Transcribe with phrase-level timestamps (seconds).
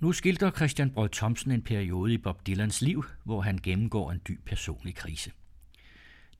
[0.00, 4.20] Nu skildrer Christian Brød Thomsen en periode i Bob Dylans liv, hvor han gennemgår en
[4.28, 5.32] dyb personlig krise.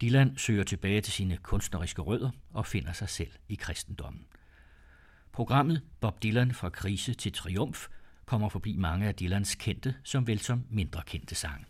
[0.01, 4.27] Dylan søger tilbage til sine kunstneriske rødder og finder sig selv i kristendommen.
[5.33, 7.87] Programmet Bob Dylan fra krise til triumf
[8.25, 11.65] kommer forbi mange af Dylans kendte, som vel som mindre kendte sange.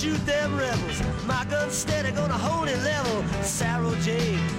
[0.00, 1.02] Shoot them rebels.
[1.26, 3.22] My gun's steady, gonna hold it level.
[3.42, 4.49] Sarah Jane.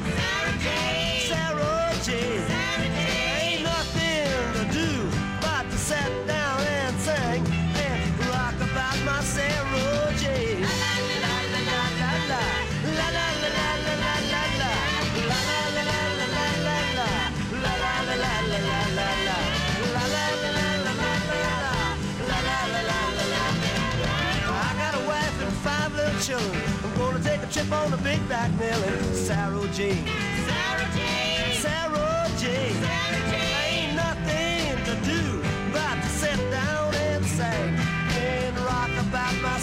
[27.72, 30.06] A on the big back mill and Sarah Jane.
[30.48, 31.62] Sarah Jane.
[31.62, 32.76] Sarah Jane.
[32.84, 33.66] Sarah Jane.
[33.66, 37.76] Ain't nothing to do but to sit down and sing
[38.18, 39.58] and rock about my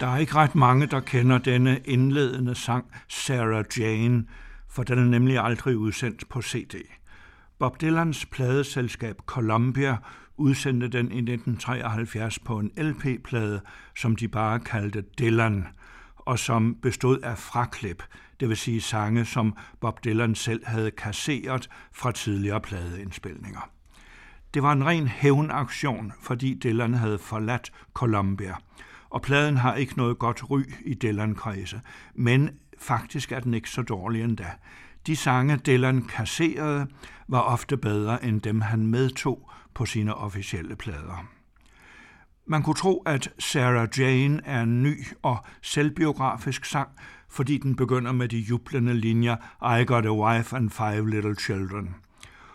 [0.00, 4.24] Der er ikke ret mange, der kender denne indledende sang Sarah Jane,
[4.68, 6.74] for den er nemlig aldrig udsendt på CD.
[7.58, 9.96] Bob Dylans pladeselskab Columbia
[10.36, 13.60] udsendte den i 1973 på en LP-plade,
[13.96, 15.66] som de bare kaldte Dylan,
[16.16, 18.02] og som bestod af fraklip,
[18.40, 23.70] det vil sige sange, som Bob Dylan selv havde kasseret fra tidligere pladeindspilninger.
[24.54, 28.54] Det var en ren hævnaktion, fordi Dylan havde forladt Columbia–
[29.10, 31.80] og pladen har ikke noget godt ry i Dylan-kredse,
[32.14, 34.50] men faktisk er den ikke så dårlig endda.
[35.06, 36.86] De sange, Dylan kasserede,
[37.28, 41.26] var ofte bedre end dem, han medtog på sine officielle plader.
[42.46, 46.88] Man kunne tro, at Sarah Jane er en ny og selvbiografisk sang,
[47.28, 49.36] fordi den begynder med de jublende linjer
[49.80, 51.94] I got a wife and five little children.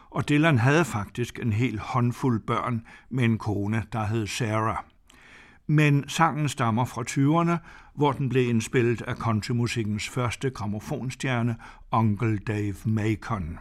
[0.10, 4.78] Og Dylan havde faktisk en hel håndfuld børn med en kone, der hed Sarah
[5.72, 7.58] men sangen stammer fra 20'erne,
[7.96, 11.56] hvor den blev indspillet af countrymusikkens første gramofonstjerne,
[11.92, 13.60] Uncle Dave Macon.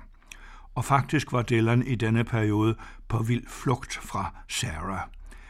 [0.74, 2.76] Og faktisk var Dylan i denne periode
[3.08, 5.00] på vild flugt fra Sarah.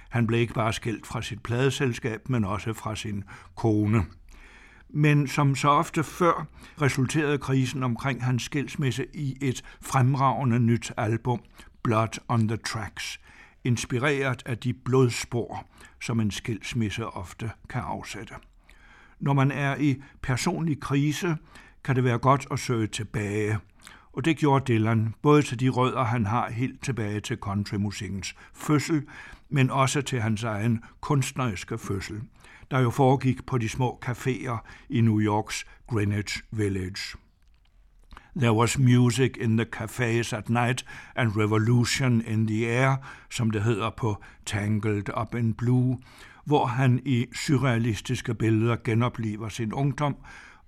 [0.08, 3.24] Han blev ikke bare skilt fra sit pladeselskab, men også fra sin
[3.56, 4.04] kone.
[4.88, 6.46] Men som så ofte før
[6.82, 11.40] resulterede krisen omkring hans skilsmisse i et fremragende nyt album,
[11.82, 13.20] Blood on the Tracks,
[13.64, 15.66] inspireret af de blodspor,
[16.02, 18.34] som en skilsmisse ofte kan afsætte.
[19.20, 21.36] Når man er i personlig krise,
[21.84, 23.58] kan det være godt at søge tilbage,
[24.12, 29.06] og det gjorde Dylan, både til de rødder, han har helt tilbage til countrymusikkens fødsel,
[29.48, 32.20] men også til hans egen kunstneriske fødsel,
[32.70, 34.58] der jo foregik på de små caféer
[34.88, 37.18] i New Yorks Greenwich Village.
[38.36, 40.84] There was music in the cafes at night
[41.16, 42.96] and revolution in the air,
[43.30, 45.98] som det hedder på Tangled Up in Blue,
[46.44, 50.16] hvor han i surrealistiske billeder genopliver sin ungdom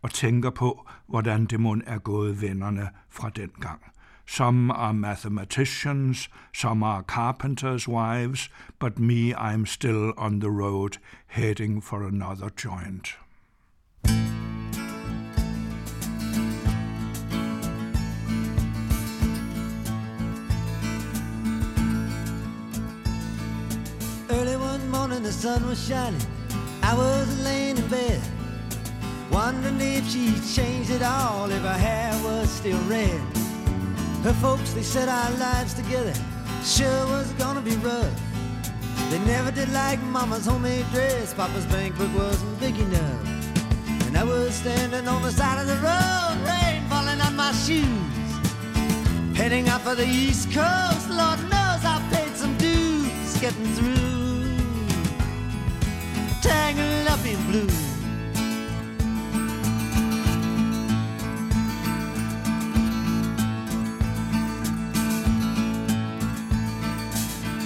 [0.02, 3.80] og tænker på, hvordan det må er gået vennerne fra den gang.
[4.26, 11.84] Some are mathematicians, some are carpenters' wives, but me, I'm still on the road, heading
[11.84, 13.21] for another joint.
[25.32, 26.20] The sun was shining.
[26.82, 28.20] I was laying in bed,
[29.30, 33.20] wondering if she'd changed it all, if her hair was still red.
[34.24, 36.12] Her folks, they said our lives together
[36.64, 38.20] sure was gonna be rough.
[39.10, 41.34] They never did like Mama's homemade dress.
[41.34, 43.22] Papa's bank book wasn't big enough.
[44.06, 48.30] And I was standing on the side of the road, rain falling on my shoes.
[49.36, 54.21] Heading out for the East Coast, Lord knows I paid some dues getting through
[56.74, 57.68] tangled up in blue.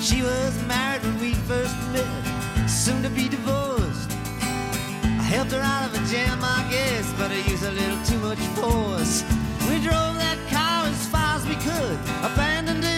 [0.00, 4.11] She was married when we first met, soon to be divorced.
[5.03, 8.19] I helped her out of a jam, I guess, but I used a little too
[8.19, 9.25] much force.
[9.69, 12.95] We drove that car as far as we could, abandoned it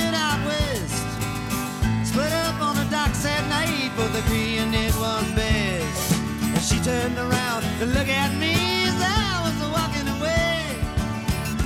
[3.25, 6.13] on at night, both agreeing it was best.
[6.43, 8.55] And she turned around to look at me
[8.87, 10.77] as I was walking away.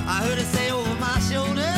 [0.07, 1.72] I heard her say over my shoulder,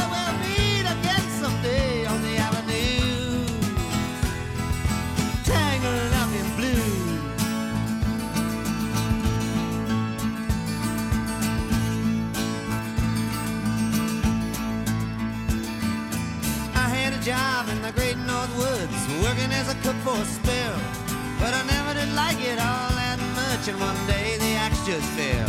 [19.93, 20.77] for a spell.
[21.39, 25.05] But I never did like it all that much, and one day the axe just
[25.13, 25.49] fell.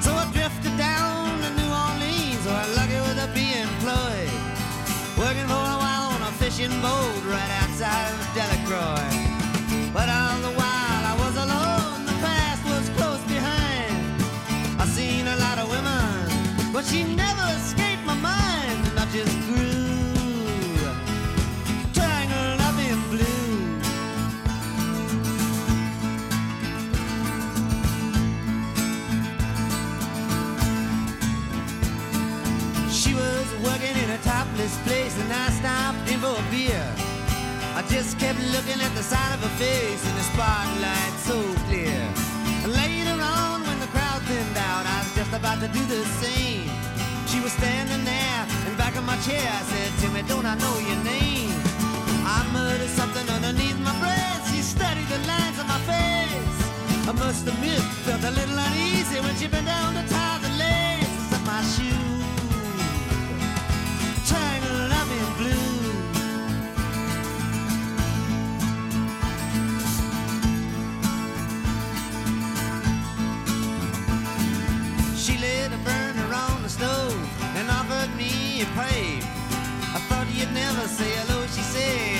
[0.00, 4.32] So I drifted down to New Orleans, where I lucky with a be employed.
[5.20, 9.12] Working for a while on a fishing boat right outside of Delacroix.
[9.92, 13.92] But all the while I was alone, the past was close behind.
[14.80, 17.48] I seen a lot of women, but she never
[45.72, 46.70] to do the same.
[47.26, 49.42] She was standing there in back of my chair.
[49.42, 51.52] I said, Timmy, don't I know your name?
[52.24, 54.42] I muttered something underneath my breath.
[54.50, 56.58] She studied the lines on my face.
[57.08, 59.97] I must admit, felt a little uneasy when she bent down
[80.38, 82.17] you'd never say hello, she said.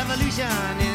[0.00, 0.89] Revolution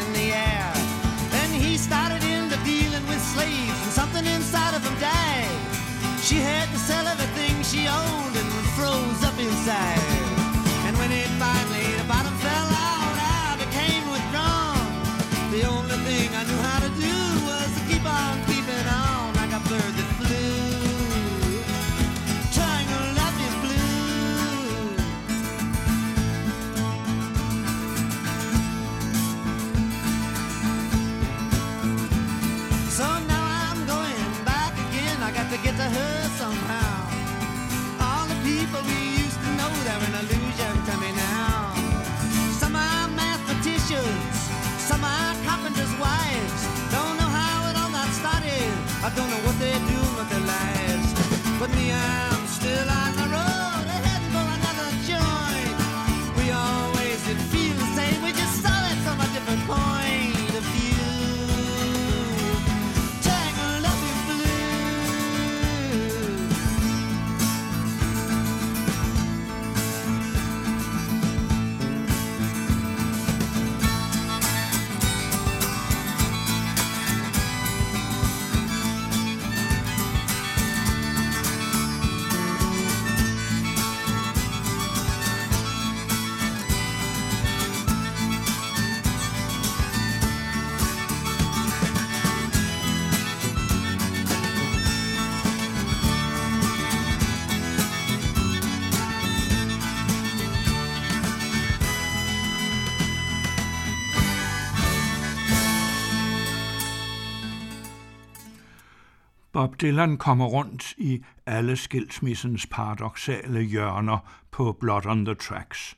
[109.56, 114.18] Bob Dylan kommer rundt i alle skilsmissens paradoxale hjørner
[114.50, 115.96] på Blood on the Tracks.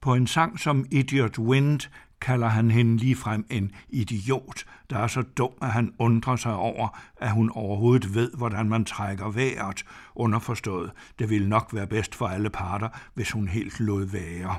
[0.00, 1.80] På en sang som Idiot Wind
[2.20, 6.98] kalder han hende ligefrem en idiot, der er så dum, at han undrer sig over,
[7.16, 9.84] at hun overhovedet ved, hvordan man trækker vejret,
[10.14, 10.92] underforstået.
[11.18, 14.56] Det ville nok være bedst for alle parter, hvis hun helt lod være.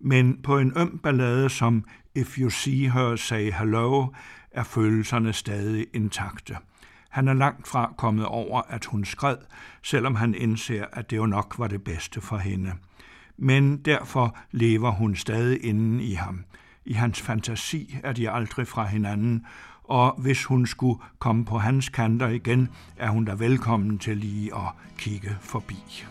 [0.00, 1.84] Men på en øm ballade som
[2.14, 4.06] If You See Her Say Hello,
[4.50, 6.56] er følelserne stadig intakte.
[7.14, 9.36] Han er langt fra kommet over, at hun skred,
[9.82, 12.72] selvom han indser, at det jo nok var det bedste for hende.
[13.36, 16.44] Men derfor lever hun stadig inden i ham.
[16.84, 19.46] I hans fantasi er de aldrig fra hinanden,
[19.84, 24.54] og hvis hun skulle komme på hans kanter igen, er hun da velkommen til lige
[24.54, 26.04] at kigge forbi.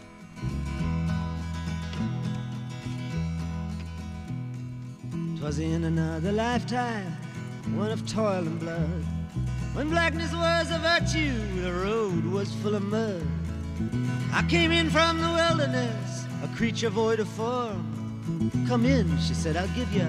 [5.39, 7.17] Twas in another lifetime,
[7.79, 9.12] one of toil and blood.
[9.73, 13.25] When blackness was a virtue, the road was full of mud.
[14.31, 17.83] I came in from the wilderness, a creature void of form.
[18.67, 20.07] Come in, she said, I'll give you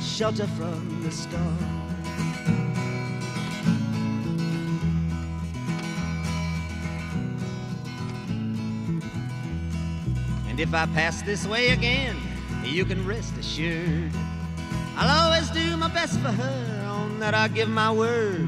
[0.00, 1.58] shelter from the storm.
[10.48, 12.16] And if I pass this way again,
[12.64, 14.12] you can rest assured.
[14.96, 18.47] I'll always do my best for her, on that I give my word.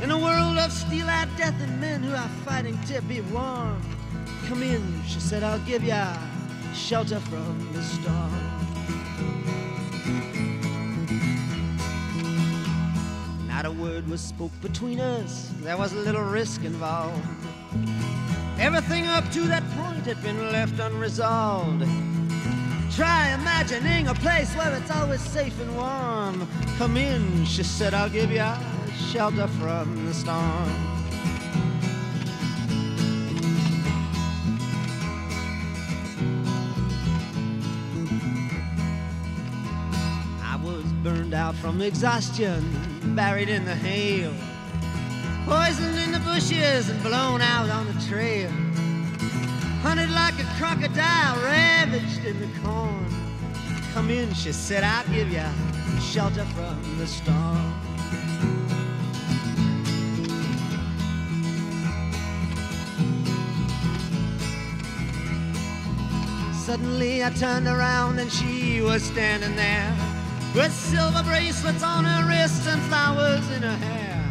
[0.00, 3.82] In a world of steel-eyed death and men who are fighting to be warm.
[4.46, 6.16] Come in, she said, I'll give ya
[6.72, 8.32] shelter from the storm.
[13.48, 15.52] Not a word was spoke between us.
[15.62, 17.20] There was a little risk involved.
[18.60, 21.84] Everything up to that point had been left unresolved.
[22.94, 26.48] Try imagining a place where it's always safe and warm.
[26.76, 28.46] Come in, she said, I'll give you
[29.12, 30.36] shelter from the storm.
[40.42, 42.62] I was burned out from exhaustion,
[43.16, 44.34] buried in the hail,
[45.46, 48.50] poisoned in the bushes and blown out on the trail.
[49.80, 53.06] Hunted like a crocodile, ravaged in the corn.
[53.94, 55.46] Come in, she said, I'll give you
[55.98, 58.57] shelter from the storm.
[66.68, 69.96] Suddenly I turned around and she was standing there
[70.54, 74.22] with silver bracelets on her wrists and flowers in her hair.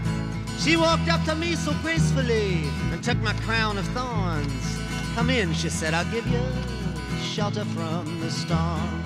[0.59, 4.77] She walked up to me so gracefully and took my crown of thorns.
[5.15, 6.39] Come in, she said, I'll give you
[7.23, 9.03] shelter from the storm.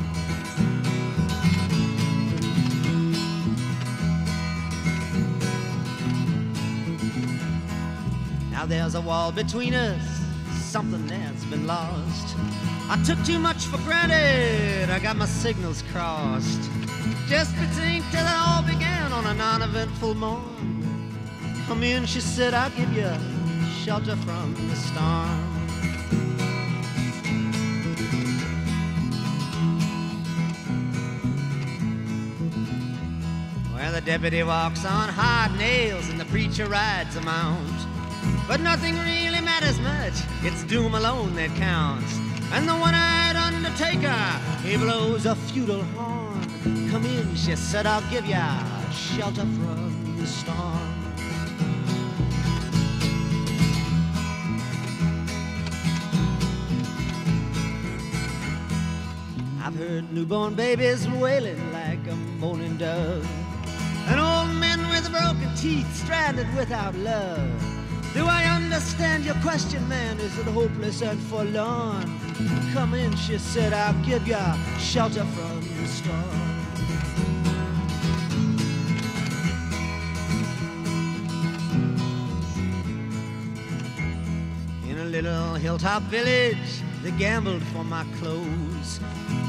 [8.52, 10.20] Now there's a wall between us,
[10.52, 12.36] something that's been lost.
[12.94, 16.70] I took too much for granted, I got my signals crossed.
[17.30, 21.16] Just think till it all began on a non-eventful morn.
[21.68, 23.10] Come in, she said, I'll give you
[23.82, 25.40] shelter from the storm.
[33.74, 37.88] Well, the deputy walks on hard nails and the preacher rides a mount.
[38.50, 42.31] But nothing really matters much, it's doom alone that counts.
[42.54, 44.14] And the one-eyed undertaker,
[44.62, 46.90] he blows a feudal horn.
[46.92, 48.60] Come in, she said, I'll give ya
[48.92, 51.02] shelter from the storm.
[59.64, 63.26] I've heard newborn babies wailing like a moaning dove.
[64.08, 67.71] And old men with broken teeth stranded without love.
[68.14, 70.20] Do I understand your question, man?
[70.20, 72.20] Is it hopeless and forlorn?
[72.74, 74.38] Come in, she said, I'll give you
[74.80, 76.52] shelter from the storm.
[84.90, 89.00] In a little hilltop village, they gambled for my clothes.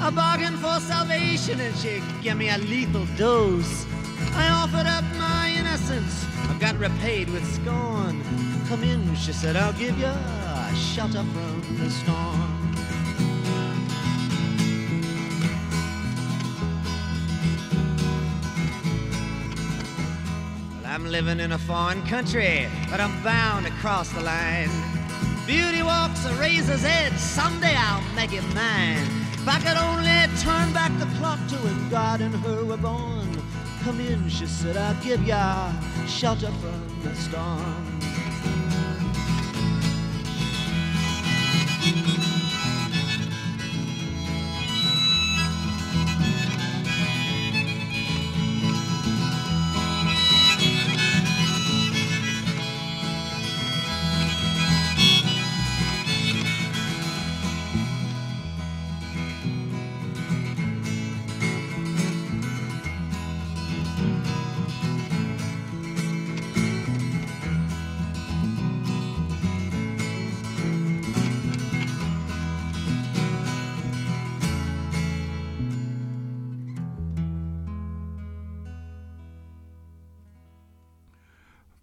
[0.01, 3.87] I bargained for salvation and she gave me a lethal dose.
[4.35, 8.52] I offered up my innocence, I got repaid with scorn.
[8.73, 12.75] Come in, she said, I'll give you a shelter from the storm.
[20.73, 24.71] Well, I'm living in a foreign country, but I'm bound to cross the line.
[25.47, 29.05] Beauty walks a razor's edge, someday I'll make it mine.
[29.35, 33.37] If I could only turn back the clock to when God and her were born.
[33.85, 35.71] Come in, she said, I'll give ya
[36.07, 37.92] shelter from the storm.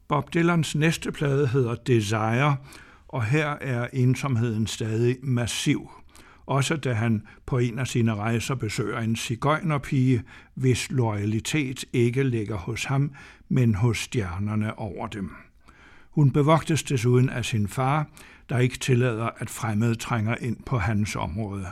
[0.09, 2.57] Bob Dylans næste plade hedder Desire,
[3.07, 5.89] og her er ensomheden stadig massiv.
[6.45, 10.23] Også da han på en af sine rejser besøger en cigøjnerpige,
[10.55, 13.11] hvis loyalitet ikke ligger hos ham,
[13.49, 15.31] men hos stjernerne over dem.
[16.11, 18.07] Hun bevogtes desuden af sin far,
[18.49, 21.67] der ikke tillader, at fremmede trænger ind på hans område.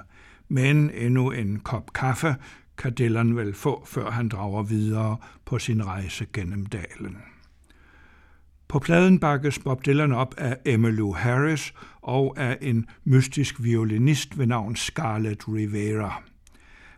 [0.50, 2.36] Men endnu en kop kaffe
[2.78, 7.18] kan Dylan vel få, før han drager videre på sin rejse gennem dalen.
[8.68, 14.46] På pladen bakkes Bob Dylan op af Emmylou Harris og af en mystisk violinist ved
[14.46, 16.24] navn Scarlett Rivera.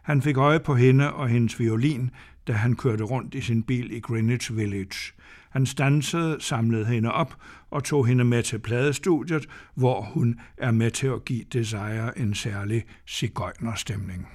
[0.01, 2.11] Han fik øje på hende og hendes violin,
[2.47, 5.13] da han kørte rundt i sin bil i Greenwich Village.
[5.49, 7.35] Han stansede, samlede hende op
[7.69, 12.33] og tog hende med til pladestudiet, hvor hun er med til at give Desire en
[12.33, 14.27] særlig cigøjnerstemning.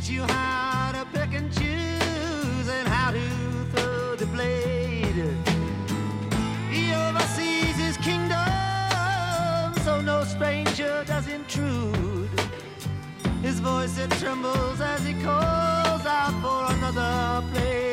[0.00, 3.20] teach you how to pick and choose and how to
[3.72, 5.14] throw the blade.
[6.70, 8.38] He oversees his kingdom,
[9.84, 12.30] so no stranger does intrude.
[13.42, 17.89] His voice it trembles as he calls out for another blade.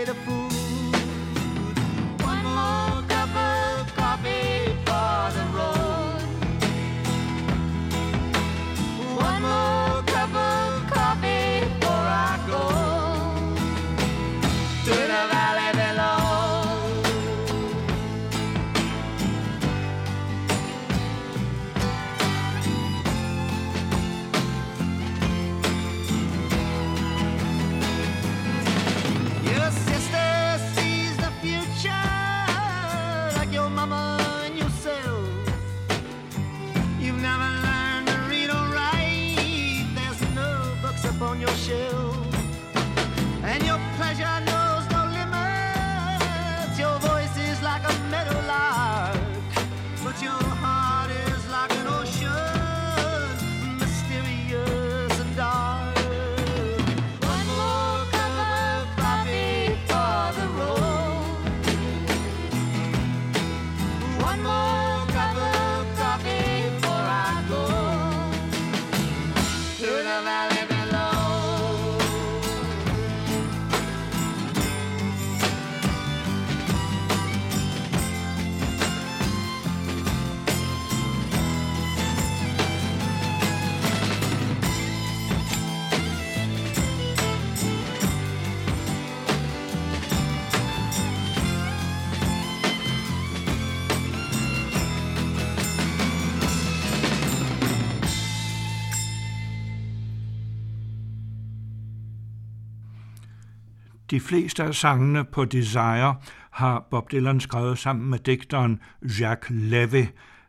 [104.12, 106.16] De fleste af sangene på Desire
[106.52, 108.80] har Bob Dylan skrevet sammen med digteren
[109.20, 110.06] Jacques Levy,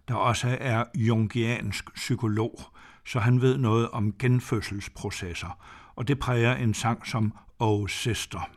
[0.09, 2.61] der også er jungiansk psykolog,
[3.07, 5.59] så han ved noget om genfødselsprocesser,
[5.97, 8.49] og det præger en sang som Oh Sister.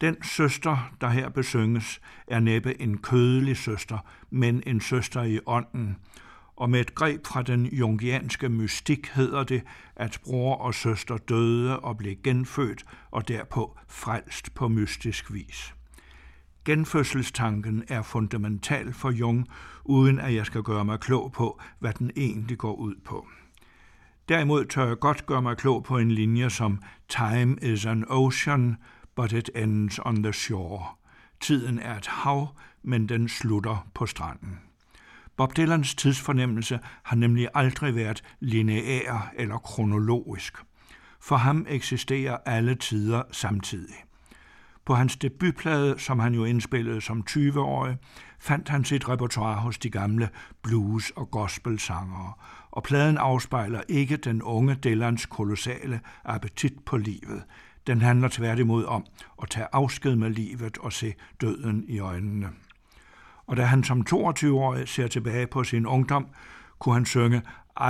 [0.00, 3.98] Den søster, der her besynges, er næppe en kødelig søster,
[4.30, 5.96] men en søster i ånden,
[6.58, 9.62] og med et greb fra den jungianske mystik hedder det,
[9.96, 15.74] at bror og søster døde og blev genfødt og derpå frelst på mystisk vis.
[16.64, 19.46] Genfødselstanken er fundamental for Jung,
[19.84, 23.26] uden at jeg skal gøre mig klog på, hvad den egentlig går ud på.
[24.28, 28.76] Derimod tør jeg godt gøre mig klog på en linje som Time is an ocean,
[29.16, 30.84] but it ends on the shore.
[31.40, 32.48] Tiden er et hav,
[32.82, 34.67] men den slutter på stranden.
[35.38, 40.56] Bob Dylans tidsfornemmelse har nemlig aldrig været lineær eller kronologisk.
[41.20, 43.94] For ham eksisterer alle tider samtidig.
[44.84, 47.96] På hans debutplade, som han jo indspillede som 20-årig,
[48.38, 50.28] fandt han sit repertoire hos de gamle
[50.62, 52.32] blues- og gospelsangere,
[52.70, 57.42] og pladen afspejler ikke den unge Dylans kolossale appetit på livet.
[57.86, 59.06] Den handler tværtimod om
[59.42, 62.48] at tage afsked med livet og se døden i øjnene.
[63.48, 66.26] Og da han som 22-årig ser tilbage på sin ungdom,
[66.78, 67.42] kunne han synge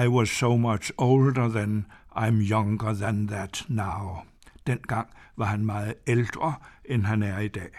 [0.05, 4.19] I was so much older than I'm younger than that now.
[4.67, 7.71] Dengang var han meget ældre, end han er i dag.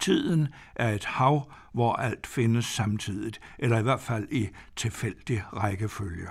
[0.00, 6.28] Tiden er et hav, hvor alt findes samtidigt, eller i hvert fald i tilfældig rækkefølge.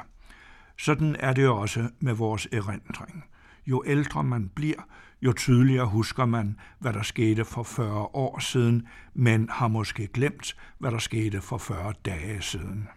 [0.77, 3.25] Sådan er det også med vores erindring.
[3.65, 4.82] Jo ældre man bliver,
[5.22, 10.56] jo tydeligere husker man, hvad der skete for 40 år siden, men har måske glemt,
[10.80, 12.88] hvad der skete for 40 dage siden.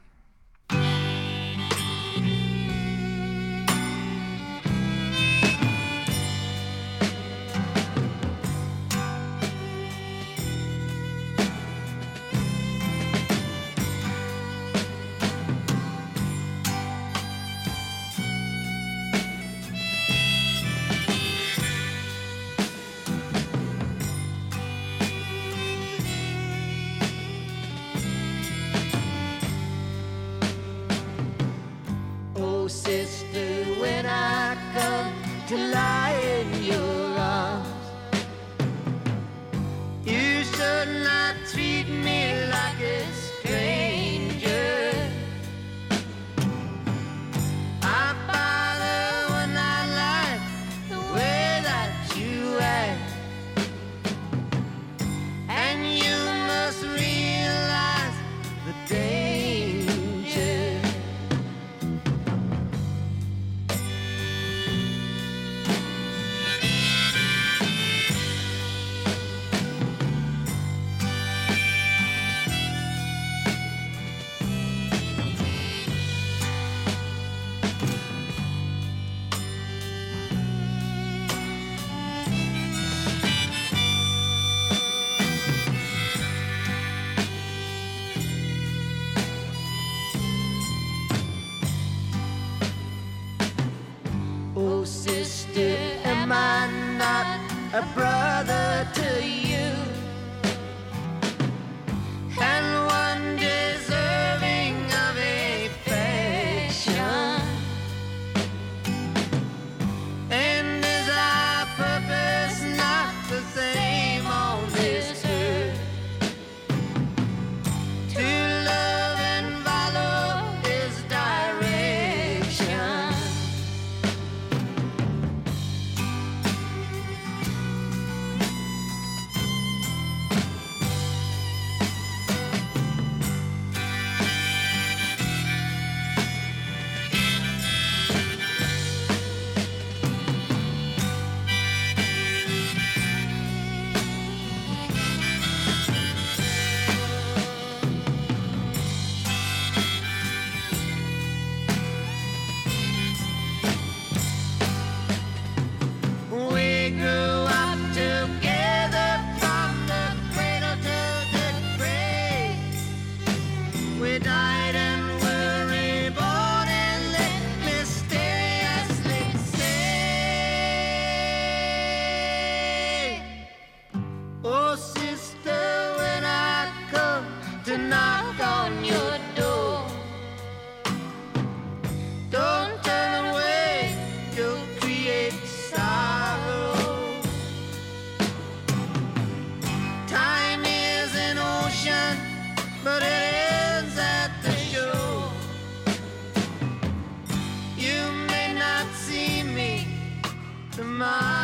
[201.21, 201.44] time.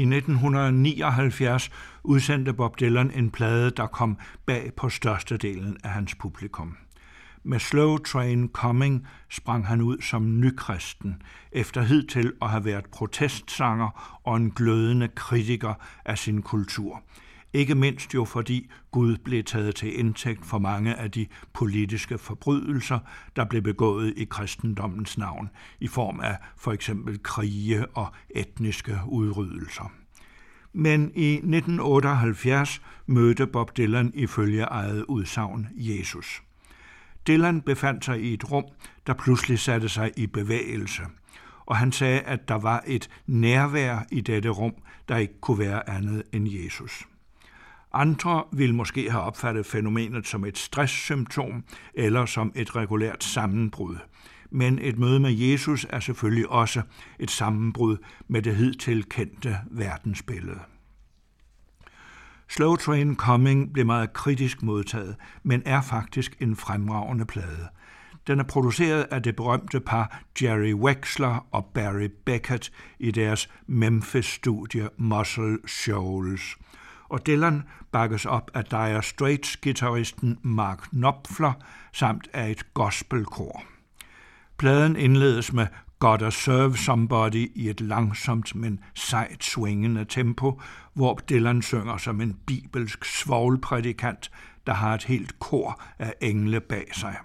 [0.00, 1.70] I 1979
[2.04, 6.76] udsendte Bob Dylan en plade, der kom bag på størstedelen af hans publikum.
[7.42, 14.20] Med Slow Train Coming sprang han ud som nykristen, efter hidtil at have været protestsanger
[14.24, 17.02] og en glødende kritiker af sin kultur.
[17.52, 22.98] Ikke mindst jo fordi Gud blev taget til indtægt for mange af de politiske forbrydelser,
[23.36, 29.92] der blev begået i kristendommens navn, i form af for eksempel krige og etniske udryddelser.
[30.72, 36.42] Men i 1978 mødte Bob Dylan ifølge eget udsagn Jesus.
[37.26, 38.64] Dylan befandt sig i et rum,
[39.06, 41.02] der pludselig satte sig i bevægelse,
[41.66, 44.74] og han sagde, at der var et nærvær i dette rum,
[45.08, 47.09] der ikke kunne være andet end Jesus.
[47.92, 53.96] Andre vil måske have opfattet fænomenet som et stresssymptom eller som et regulært sammenbrud.
[54.50, 56.82] Men et møde med Jesus er selvfølgelig også
[57.18, 57.96] et sammenbrud
[58.28, 60.60] med det hidtil kendte verdensbillede.
[62.48, 67.68] Slow Train Coming blev meget kritisk modtaget, men er faktisk en fremragende plade.
[68.26, 74.88] Den er produceret af det berømte par Jerry Wexler og Barry Beckett i deres Memphis-studie
[74.98, 76.56] Muscle Shoals.
[77.10, 81.52] Og Dylan bakkes op af Dire Straits-gitarristen Mark Knopfler
[81.92, 83.62] samt af et gospelkor.
[84.58, 85.66] Pladen indledes med
[85.98, 90.60] Gotta Serve Somebody i et langsomt, men sejt swingende tempo,
[90.94, 94.30] hvor Dylan synger som en bibelsk svoglprædikant,
[94.66, 97.16] der har et helt kor af engle bag sig.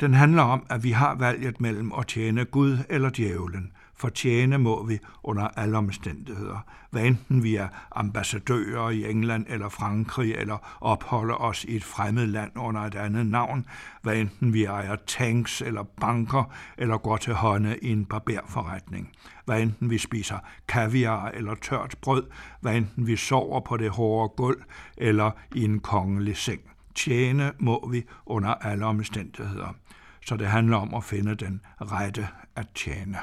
[0.00, 4.86] Den handler om, at vi har valget mellem at tjene Gud eller djævlen– fortjene må
[4.86, 6.58] vi under alle omstændigheder,
[6.90, 12.26] hvad enten vi er ambassadører i England eller Frankrig, eller opholder os i et fremmed
[12.26, 13.66] land under et andet navn,
[14.02, 19.10] hvad enten vi ejer tanks eller banker, eller går til hånde i en barberforretning,
[19.44, 22.24] hvad enten vi spiser kaviar eller tørt brød,
[22.60, 24.62] hvad enten vi sover på det hårde gulv
[24.96, 26.60] eller i en kongelig seng.
[26.94, 29.74] Tjene må vi under alle omstændigheder.
[30.26, 33.18] Så det handler om at finde den rette at tjene.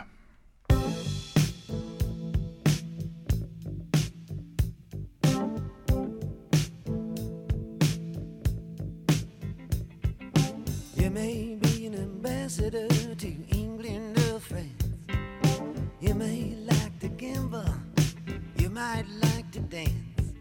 [11.01, 14.83] You may be an ambassador to England or France.
[15.99, 17.73] You may like to gamble.
[18.59, 20.35] You might like to dance.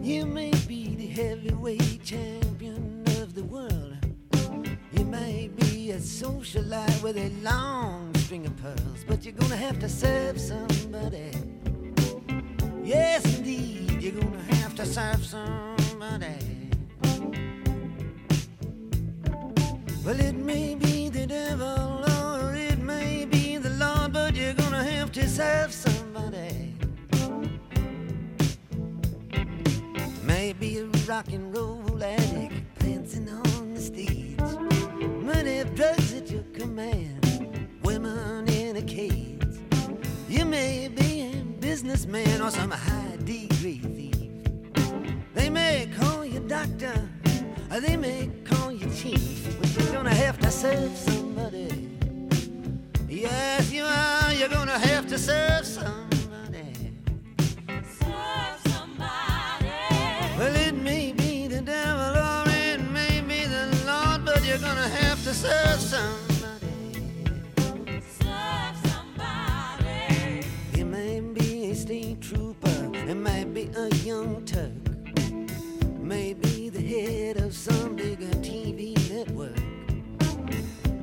[0.00, 3.98] You may be the heavyweight champion of the world.
[4.92, 9.78] You may be a socialite with a long string of pearls, but you're gonna have
[9.80, 11.32] to serve somebody.
[12.82, 16.55] Yes, indeed, you're gonna have to serve somebody.
[20.06, 24.84] Well, it may be the devil or it may be the Lord, but you're gonna
[24.84, 26.76] have to serve somebody.
[30.22, 34.38] Maybe a rock and roll addict prancing on the stage.
[35.24, 39.42] Money, drugs at your command, women in a cage.
[40.28, 44.30] You may be a businessman or some high degree thief.
[45.34, 47.15] They may call you doctor, or
[47.80, 51.90] they may call you chief, but you're gonna have to serve somebody.
[53.06, 54.32] Yes, you are.
[54.32, 56.92] You're gonna have to serve somebody.
[57.68, 59.68] Serve somebody.
[60.38, 64.88] Well, it may be the devil or it may be the Lord, but you're gonna
[64.88, 66.92] have to serve somebody.
[68.20, 70.46] Serve somebody.
[70.72, 74.72] It may be a state trooper, it might be a young Turk,
[76.00, 76.55] maybe
[77.26, 79.58] head of some bigger TV network.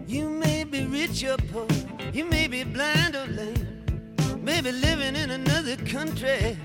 [0.07, 1.67] You may be rich or poor,
[2.13, 3.83] you may be blind or lame,
[4.41, 6.57] maybe living in another country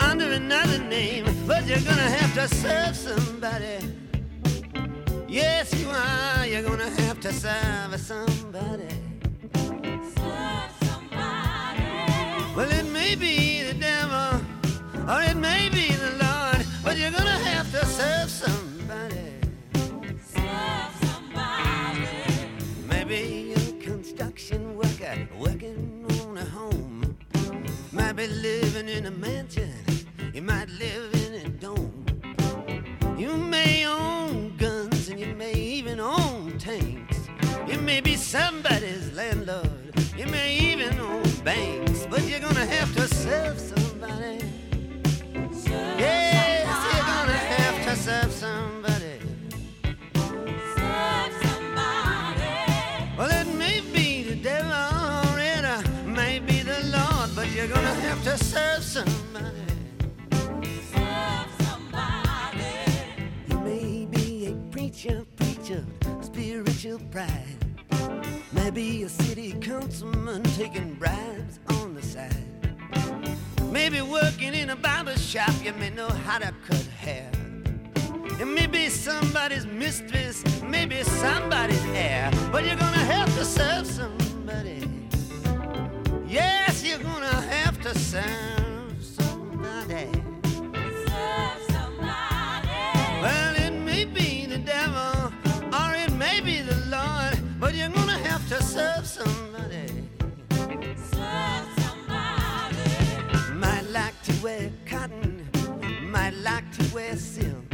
[0.00, 3.78] under another name, but you're gonna have to serve somebody.
[5.28, 6.44] Yes, you are.
[6.44, 8.90] You're gonna have to serve somebody.
[10.16, 11.84] Serve somebody.
[12.56, 14.40] Well, it may be the devil,
[15.08, 18.59] or it may be the Lord, but you're gonna have to serve somebody.
[27.92, 29.72] Might be living in a mansion,
[30.32, 32.06] you might live in a dome.
[33.18, 37.18] You may own guns and you may even own tanks.
[37.66, 43.08] You may be somebody's landlord, you may even own banks, but you're gonna have to
[43.12, 44.38] serve somebody.
[45.52, 48.79] Serve Yes, you're gonna have to serve somebody.
[58.30, 59.56] To serve somebody.
[60.92, 62.76] Serve somebody.
[63.48, 65.84] You may be a preacher, preacher,
[66.20, 67.58] spiritual pride.
[68.52, 72.46] Maybe a city councilman taking bribes on the side.
[73.72, 77.28] Maybe working in a barber shop, you may know how to cut hair.
[78.40, 82.30] And maybe somebody's mistress, maybe somebody's heir.
[82.52, 84.86] But you're gonna have to serve somebody.
[86.28, 90.06] Yes, you're gonna have to serve somebody.
[91.06, 92.68] Serve somebody.
[93.22, 95.32] Well, it may be the devil,
[95.72, 99.86] or it may be the Lord, but you're gonna have to serve somebody.
[101.10, 103.54] Serve somebody.
[103.54, 105.48] Might like to wear cotton,
[106.02, 107.64] might like to wear silk,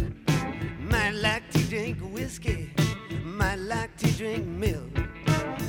[0.79, 2.73] might like to drink whiskey,
[3.25, 4.93] might like to drink milk,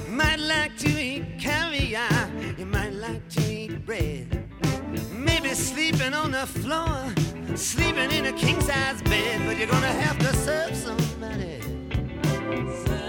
[0.08, 4.44] might like to eat caviar, you might like to eat bread.
[5.14, 7.14] Maybe sleeping on the floor,
[7.56, 11.62] sleeping in a king size bed, but you're gonna have to serve somebody.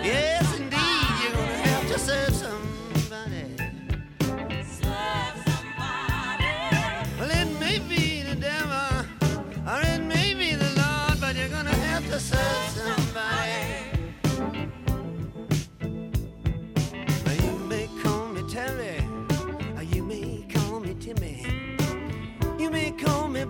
[0.04, 0.47] Yes,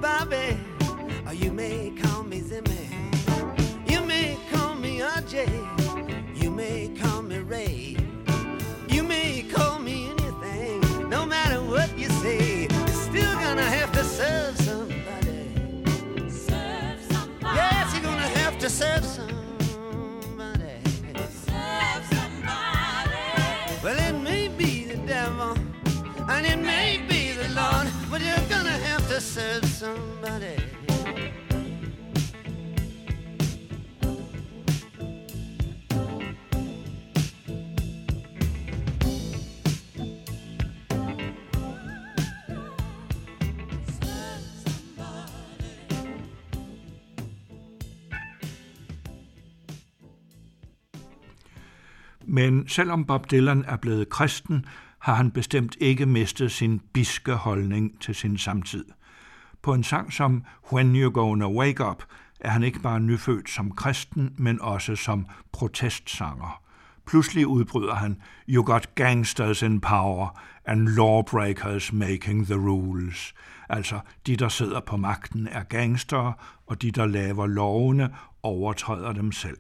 [0.00, 0.56] Bobby,
[1.26, 2.86] or you may call me Zimmy.
[3.90, 5.48] You may call me RJ,
[6.40, 7.96] you may call me Ray.
[8.88, 12.68] You may call me anything, no matter what you say.
[12.70, 15.50] You're still gonna have to serve somebody.
[16.30, 17.56] Serve somebody.
[17.56, 20.74] Yes, you're gonna have to serve somebody.
[21.46, 25.56] Serve somebody Well it may be the devil,
[26.28, 30.58] and it may be the Lord, but you're gonna have to serve somebody.
[52.26, 54.66] Men selvom Bob Dylan er blevet kristen,
[54.98, 58.84] har han bestemt ikke mistet sin biske holdning til sin samtid.
[59.62, 62.02] På en sang som When You're Gonna Wake Up
[62.40, 66.62] er han ikke bare nyfødt som kristen, men også som protestsanger.
[67.06, 73.34] Pludselig udbryder han, You got gangsters in power and lawbreakers making the rules.
[73.68, 76.32] Altså, de der sidder på magten er gangstere,
[76.66, 79.58] og de der laver lovene overtræder dem selv.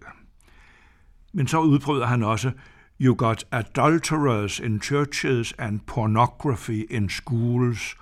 [1.32, 2.52] Men så udbryder han også,
[3.00, 7.96] You got adulterers in churches and pornography in schools.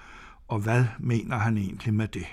[0.48, 2.26] Og hvad mener han egentlig med det?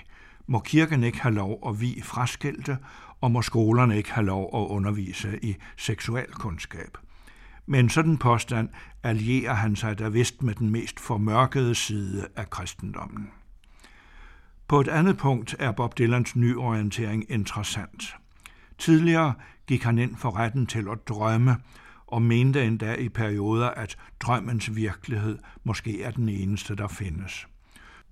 [0.46, 2.78] Må kirken ikke have lov at vi fraskilte,
[3.20, 6.98] og må skolerne ikke have lov at undervise i seksualkundskab?
[7.66, 8.68] Med en sådan påstand
[9.02, 13.30] allierer han sig da vist med den mest formørkede side af kristendommen.
[14.68, 18.16] På et andet punkt er Bob Dylans nyorientering interessant.
[18.78, 19.34] Tidligere
[19.66, 21.56] gik han ind for retten til at drømme,
[22.06, 27.46] og mente endda i perioder, at drømmens virkelighed måske er den eneste, der findes.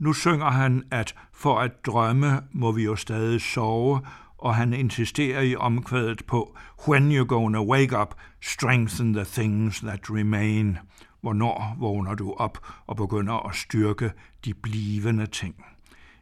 [0.03, 4.01] Nu synger han, at for at drømme må vi jo stadig sove,
[4.39, 6.57] og han insisterer i omkvædet på
[6.89, 10.79] When you're gonna wake up, strengthen the things that remain.
[11.21, 14.13] Hvornår vågner du op og begynder at styrke
[14.45, 15.65] de blivende ting?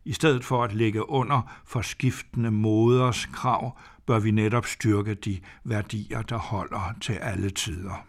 [0.04, 5.40] I stedet for at ligge under for skiftende moders krav, bør vi netop styrke de
[5.64, 8.04] værdier, der holder til alle tider.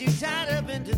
[0.00, 0.97] You tied up into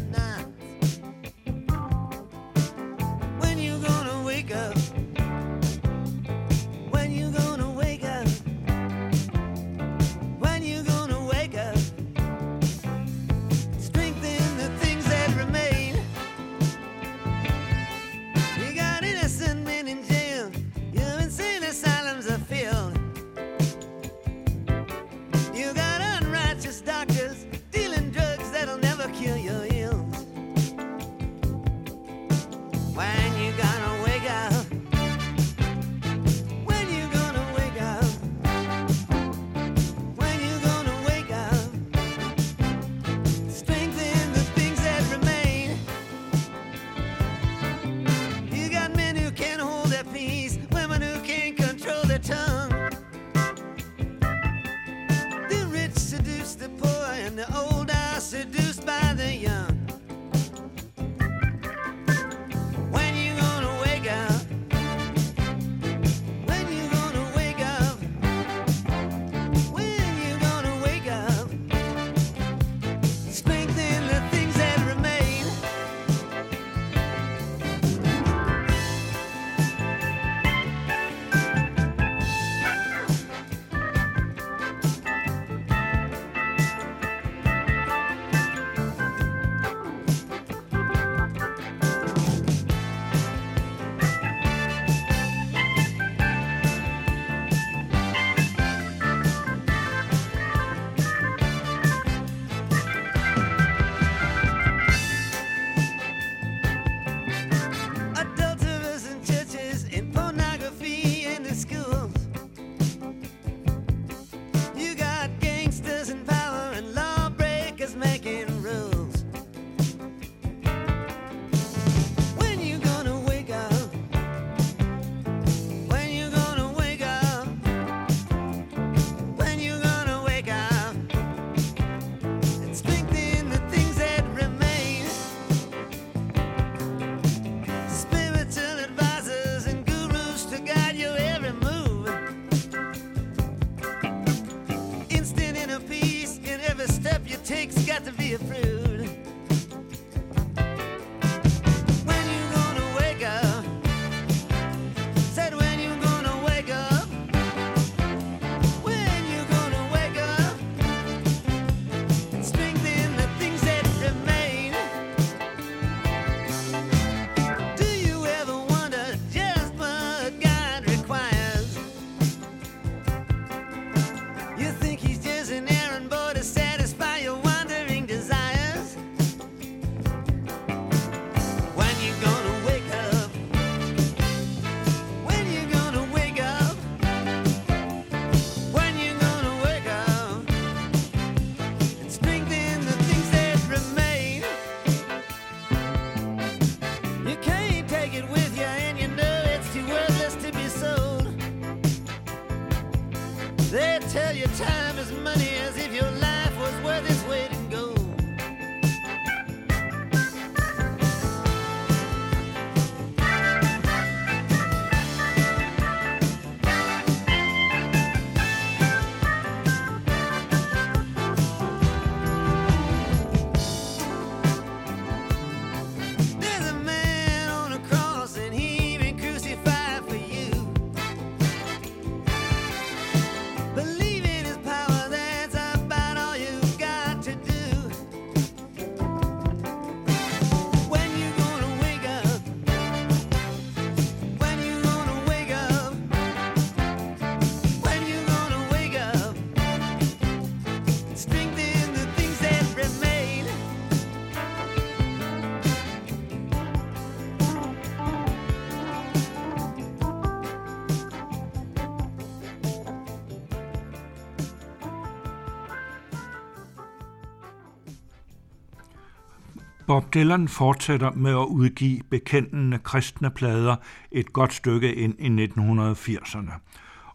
[269.90, 273.76] Bob Dylan fortsætter med at udgive bekendende kristne plader
[274.12, 276.52] et godt stykke ind i 1980'erne.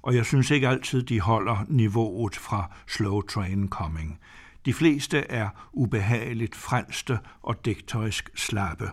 [0.01, 4.19] Og jeg synes ikke altid, de holder niveauet fra Slow Train Coming.
[4.65, 8.89] De fleste er ubehageligt frelste og digterisk slappe.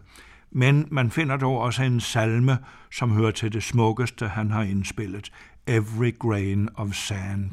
[0.50, 2.58] Men man finder dog også en salme,
[2.92, 5.32] som hører til det smukkeste, han har indspillet,
[5.66, 7.50] Every Grain of Sand.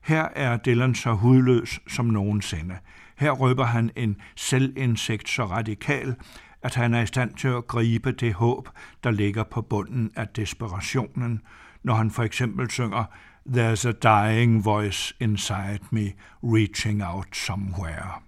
[0.00, 2.76] Her er Dylan så hudløs som nogensinde.
[3.20, 6.14] Her røber han en selvindsigt så radikal,
[6.62, 8.68] at han er i stand til at gribe det håb,
[9.04, 11.40] der ligger på bunden af desperationen,
[11.82, 13.04] når han for eksempel synger
[13.48, 16.12] There's a dying voice inside me
[16.42, 18.20] reaching out somewhere.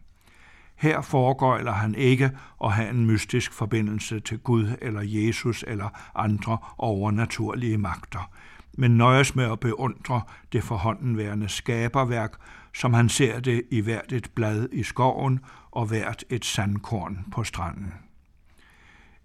[0.77, 2.31] Her foregøjler han ikke
[2.65, 8.31] at have en mystisk forbindelse til Gud eller Jesus eller andre overnaturlige magter,
[8.79, 10.21] men nøjes med at beundre
[10.53, 12.33] det forhåndenværende skaberværk,
[12.75, 17.45] som han ser det i hvert et blad i skoven og hvert et sandkorn på
[17.45, 17.93] stranden.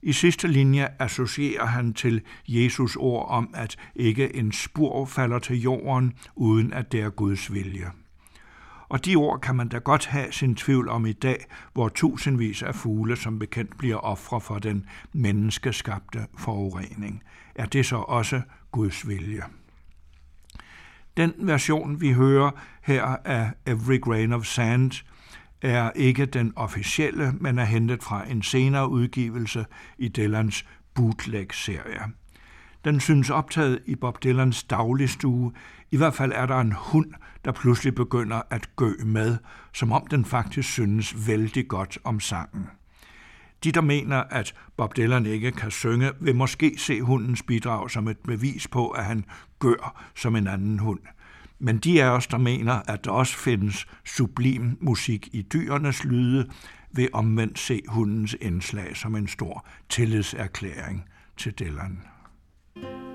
[0.01, 5.61] I sidste linje associerer han til Jesus ord om, at ikke en spor falder til
[5.61, 7.91] jorden, uden at det er Guds vilje.
[8.89, 12.63] Og de ord kan man da godt have sin tvivl om i dag, hvor tusindvis
[12.63, 17.23] af fugle som bekendt bliver ofre for den menneskeskabte forurening.
[17.55, 18.41] Er det så også
[18.71, 19.43] Guds vilje?
[21.17, 22.51] Den version, vi hører
[22.83, 24.91] her af Every Grain of Sand,
[25.61, 29.65] er ikke den officielle, men er hentet fra en senere udgivelse
[29.97, 30.65] i Dylans
[30.95, 32.01] bootleg-serie.
[32.85, 35.53] Den synes optaget i Bob Dylans dagligstue.
[35.91, 37.13] I hvert fald er der en hund,
[37.45, 39.37] der pludselig begynder at gø med,
[39.73, 42.67] som om den faktisk synes vældig godt om sangen.
[43.63, 48.07] De, der mener, at Bob Dylan ikke kan synge, vil måske se hundens bidrag som
[48.07, 49.25] et bevis på, at han
[49.59, 50.99] gør som en anden hund.
[51.59, 56.49] Men de af os, der mener, at der også findes sublim musik i dyrenes lyde,
[56.91, 61.05] vil omvendt se hundens indslag som en stor tillidserklæring
[61.37, 61.99] til Dylan.
[62.75, 63.06] In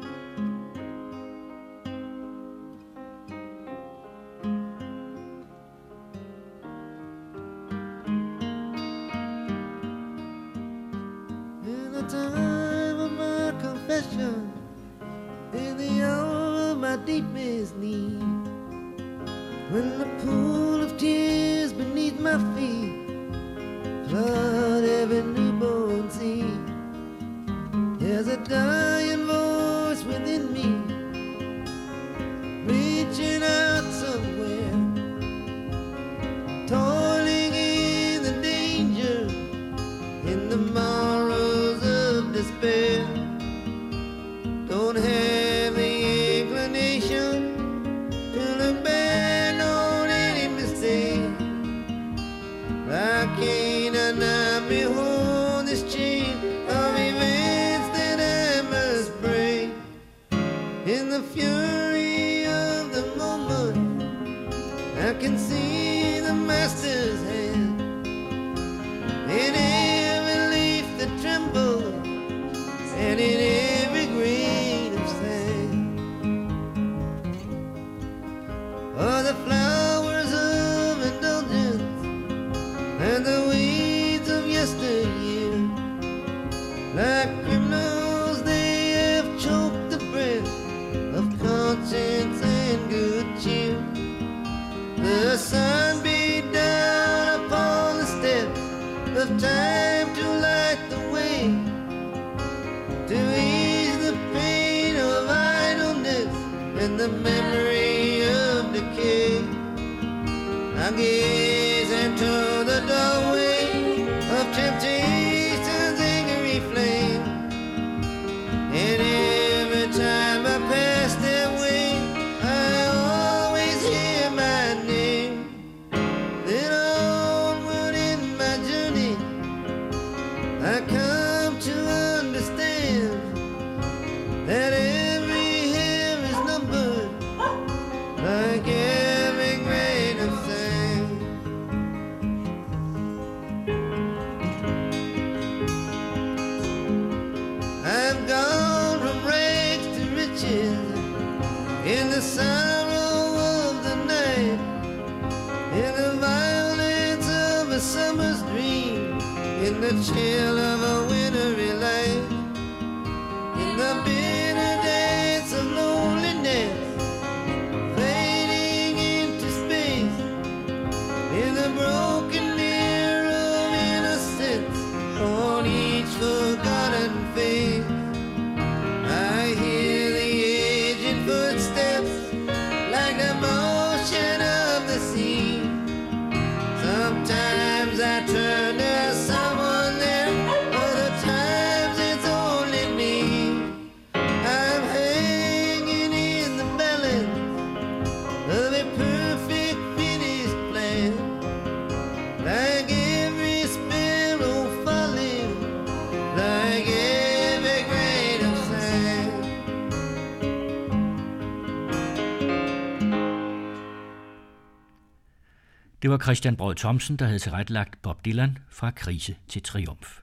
[216.02, 220.20] Det var Christian Brød Thomsen, der havde tilrettelagt Bob Dylan fra krise til triumf.